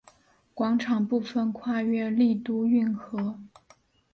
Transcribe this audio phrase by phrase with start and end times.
[0.55, 3.37] 广场部分跨越丽都运河。